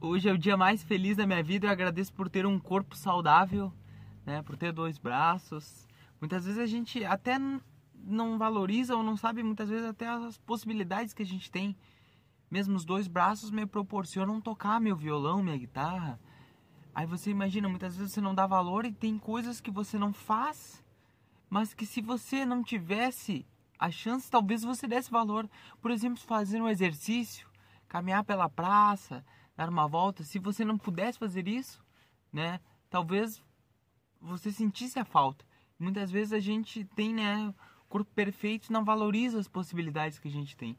[0.00, 1.66] Hoje é o dia mais feliz da minha vida.
[1.66, 3.72] Eu agradeço por ter um corpo saudável,
[4.24, 4.42] né?
[4.42, 5.88] Por ter dois braços.
[6.20, 7.36] Muitas vezes a gente até
[7.92, 11.76] não valoriza ou não sabe muitas vezes até as possibilidades que a gente tem.
[12.48, 16.20] Mesmo os dois braços me proporcionam tocar meu violão, minha guitarra.
[16.94, 20.12] Aí você imagina, muitas vezes você não dá valor e tem coisas que você não
[20.12, 20.80] faz,
[21.50, 23.44] mas que se você não tivesse
[23.76, 25.50] a chance, talvez você desse valor.
[25.82, 27.48] Por exemplo, fazer um exercício,
[27.88, 29.24] caminhar pela praça,
[29.58, 31.84] dar uma volta, se você não pudesse fazer isso,
[32.32, 33.42] né, talvez
[34.20, 35.44] você sentisse a falta.
[35.76, 37.52] Muitas vezes a gente tem, né,
[37.88, 40.78] corpo perfeito e não valoriza as possibilidades que a gente tem.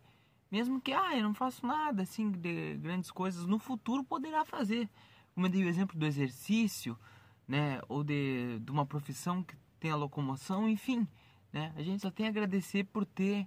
[0.49, 4.89] Mesmo que, ah, eu não faço nada assim de grandes coisas, no futuro poderá fazer.
[5.35, 6.97] Como eu dei o exemplo do exercício,
[7.45, 11.05] né, ou de, de uma profissão que tem a locomoção, enfim,
[11.51, 13.45] né, a gente só tem a agradecer por ter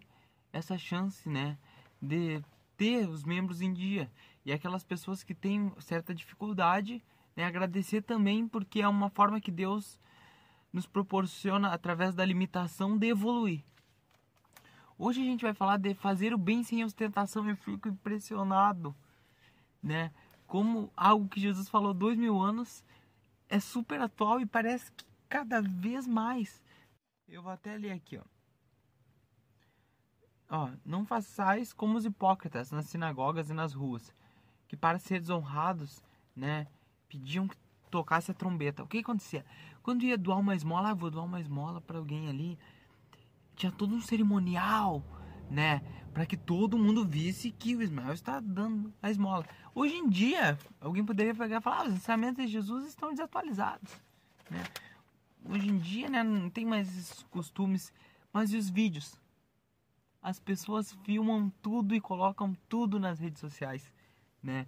[0.53, 1.57] essa chance, né,
[2.03, 2.43] de
[2.83, 4.11] ter os membros em dia.
[4.45, 7.01] E aquelas pessoas que têm certa dificuldade,
[7.37, 10.01] né, agradecer também, porque é uma forma que Deus
[10.73, 13.63] nos proporciona, através da limitação, de evoluir.
[14.99, 17.49] Hoje a gente vai falar de fazer o bem sem ostentação.
[17.49, 18.93] Eu fico impressionado,
[19.81, 20.11] né?
[20.49, 22.85] Como algo que Jesus falou dois mil anos
[23.49, 26.61] é super atual e parece que cada vez mais.
[27.29, 28.23] Eu vou até ler aqui, ó.
[30.55, 34.15] Ó, não façais como os hipócritas nas sinagogas e nas ruas,
[34.69, 36.05] que para ser desonrados,
[36.37, 36.67] né,
[37.09, 37.57] pediam que
[37.91, 38.83] tocasse a trombeta.
[38.83, 39.47] O que acontecia?
[39.83, 42.59] Quando ia doar uma esmola, ah, vou doar uma esmola para alguém ali,
[43.57, 45.03] tinha todo um cerimonial,
[45.51, 45.81] né,
[46.13, 49.47] para que todo mundo visse que o Ismael está dando a esmola.
[49.75, 53.91] Hoje em dia, alguém poderia pegar e falar, ah, os ensinamentos de Jesus estão desatualizados,
[54.51, 54.63] né?
[55.47, 57.91] Hoje em dia, né, não tem mais esses costumes,
[58.31, 59.22] mas e os vídeos?
[60.23, 63.93] As pessoas filmam tudo e colocam tudo nas redes sociais,
[64.43, 64.67] né?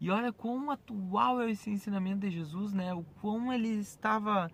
[0.00, 2.92] E olha quão atual é esse ensinamento de Jesus, né?
[2.92, 4.50] O quão ele estava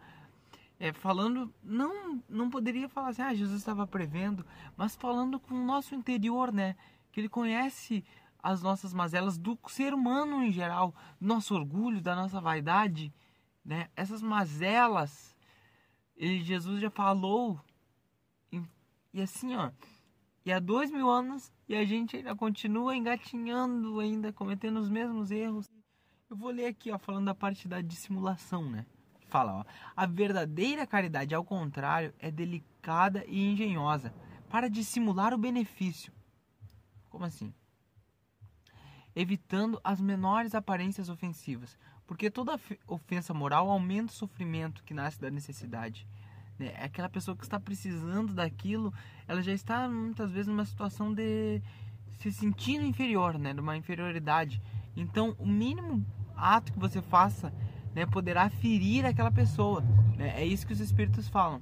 [0.79, 4.45] é, falando, não, não poderia falar assim, ah, Jesus estava prevendo,
[4.77, 6.77] mas falando com o nosso interior, né?
[7.11, 8.05] Que ele conhece
[8.43, 13.13] as nossas mazelas do ser humano em geral, do nosso orgulho, da nossa vaidade,
[13.65, 13.89] né?
[13.97, 15.37] Essas mazelas,
[16.17, 17.61] ele, Jesus já falou,
[19.17, 19.71] e, assim, ó,
[20.47, 25.33] e há dois mil anos e a gente ainda continua engatinhando, ainda cometendo os mesmos
[25.33, 25.69] erros.
[26.31, 28.87] Eu vou ler aqui, ó, falando da parte da dissimulação, né?
[29.27, 29.65] Fala, ó,
[29.97, 34.15] a verdadeira caridade, ao contrário, é delicada e engenhosa
[34.49, 36.13] para dissimular o benefício.
[37.11, 37.53] Como assim?
[39.17, 45.29] Evitando as menores aparências ofensivas, porque toda ofensa moral aumenta o sofrimento que nasce da
[45.29, 46.07] necessidade
[46.59, 46.75] né?
[46.79, 48.93] Aquela pessoa que está precisando daquilo,
[49.27, 51.61] ela já está muitas vezes numa situação de
[52.19, 53.53] se sentindo inferior, né?
[53.53, 54.61] De uma inferioridade.
[54.97, 56.05] Então, o mínimo
[56.37, 57.53] ato que você faça,
[57.95, 59.83] né, poderá ferir aquela pessoa.
[60.17, 60.41] Né?
[60.41, 61.61] É isso que os espíritos falam.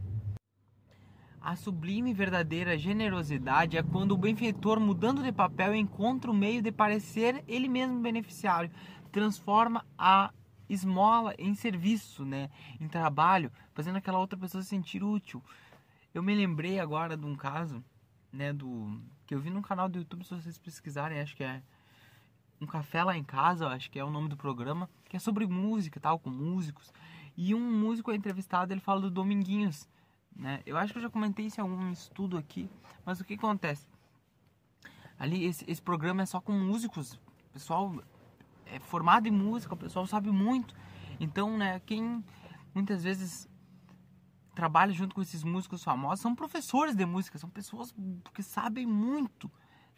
[1.40, 6.62] A sublime e verdadeira generosidade é quando o benfeitor, mudando de papel, encontra o meio
[6.62, 8.70] de parecer ele mesmo beneficiário,
[9.12, 10.32] transforma a
[10.68, 12.50] esmola em serviço, né?
[12.80, 15.42] Em trabalho, fazendo aquela outra pessoa se sentir útil.
[16.14, 17.82] Eu me lembrei agora de um caso,
[18.32, 21.62] né, do que eu vi num canal do YouTube, se vocês pesquisarem, acho que é
[22.60, 25.46] um café lá em casa, acho que é o nome do programa, que é sobre
[25.46, 26.92] música, tal, com músicos.
[27.36, 29.88] E um músico é entrevistado, ele fala do Dominguinhos,
[30.34, 30.62] né?
[30.64, 32.70] Eu acho que eu já comentei isso em algum estudo aqui,
[33.04, 33.86] mas o que acontece?
[35.18, 37.18] Ali esse, esse programa é só com músicos,
[37.52, 38.02] pessoal
[38.66, 40.74] é formado em música, o pessoal sabe muito.
[41.20, 42.24] Então, né, quem
[42.74, 43.48] muitas vezes
[44.54, 47.94] trabalha junto com esses músicos famosos são professores de música, são pessoas
[48.32, 49.50] que sabem muito,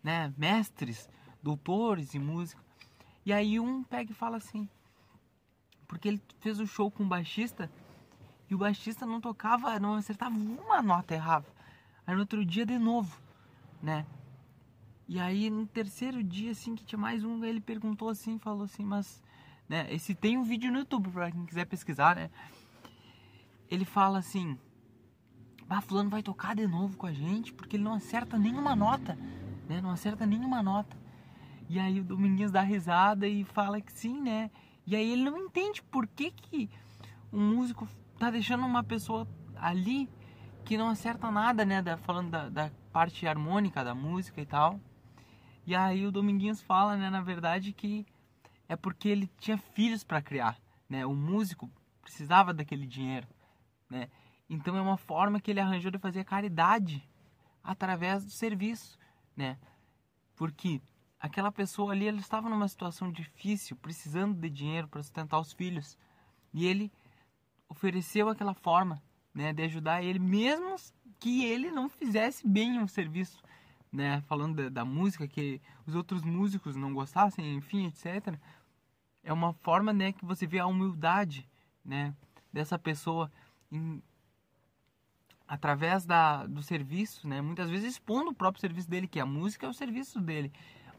[0.03, 1.09] né, mestres,
[1.43, 2.63] doutores em música.
[3.25, 4.69] E aí um pega e fala assim,
[5.87, 7.71] porque ele fez o um show com o baixista
[8.49, 11.47] e o baixista não tocava, não acertava uma nota errava.
[12.07, 13.21] Aí no outro dia de novo,
[13.83, 14.07] né?
[15.09, 18.85] E aí no terceiro dia, assim, que tinha mais um, ele perguntou assim, falou assim,
[18.85, 19.23] mas.
[19.69, 22.31] Né, esse tem um vídeo no YouTube pra quem quiser pesquisar, né?
[23.71, 24.59] Ele fala assim.
[25.69, 29.19] Ah, fulano vai tocar de novo com a gente, porque ele não acerta nenhuma nota,
[29.69, 29.81] né?
[29.81, 30.97] Não acerta nenhuma nota.
[31.69, 34.51] E aí o Dominguinhos dá risada e fala que sim, né?
[34.87, 36.71] E aí ele não entende por que que
[37.33, 37.89] um músico
[38.19, 39.27] tá deixando uma pessoa
[39.57, 40.09] ali
[40.65, 41.83] que não acerta nada, né?
[41.83, 44.81] Da, falando da, da parte harmônica da música e tal.
[45.67, 48.07] E aí o Dominguinhos fala, né, na verdade, que
[48.69, 50.57] é porque ele tinha filhos para criar,
[50.89, 51.05] né?
[51.05, 51.69] O músico
[52.01, 53.27] precisava daquele dinheiro,
[53.91, 54.09] né?
[54.49, 57.07] Então é uma forma que ele arranjou de fazer caridade
[57.65, 58.97] através do serviço,
[59.37, 59.59] né?
[60.37, 60.81] Porque
[61.19, 65.99] aquela pessoa ali ela estava numa situação difícil, precisando de dinheiro para sustentar os filhos.
[66.55, 66.93] E ele
[67.69, 69.03] ofereceu aquela forma,
[69.35, 70.77] né, de ajudar ele mesmo
[71.19, 73.43] que ele não fizesse bem o serviço,
[73.97, 78.39] né, falando da, da música que os outros músicos não gostassem, enfim, etc.
[79.25, 81.49] É uma forma, né, que você vê a humildade,
[81.83, 82.15] né,
[82.53, 83.33] dessa pessoa
[83.73, 84.03] em,
[85.49, 87.41] através da, do serviço, né?
[87.41, 90.53] Muitas vezes expondo o próprio serviço dele, que a música é o serviço dele.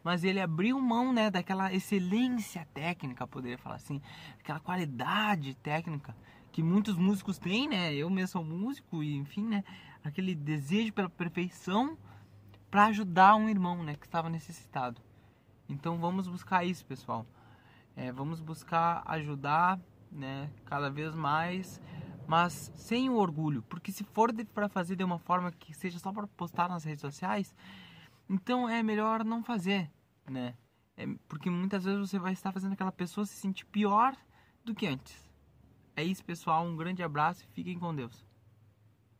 [0.04, 4.02] Mas ele abriu mão, né, daquela excelência técnica, poderia falar assim,
[4.40, 6.16] aquela qualidade técnica
[6.52, 7.94] que muitos músicos têm, né?
[7.94, 9.64] Eu mesmo sou músico e, enfim, né,
[10.04, 11.96] aquele desejo pela perfeição
[12.70, 15.02] para ajudar um irmão, né, que estava necessitado.
[15.70, 17.26] Então vamos buscar isso, pessoal.
[17.96, 19.80] É, vamos buscar ajudar,
[20.12, 21.82] né, cada vez mais
[22.28, 26.12] mas sem o orgulho, porque se for para fazer de uma forma que seja só
[26.12, 27.56] para postar nas redes sociais,
[28.30, 29.90] então é melhor não fazer,
[30.30, 30.54] né?
[30.98, 34.14] É, porque muitas vezes você vai estar fazendo aquela pessoa se sentir pior
[34.66, 35.26] do que antes.
[35.96, 36.66] É isso, pessoal.
[36.66, 38.26] Um grande abraço e fiquem com Deus.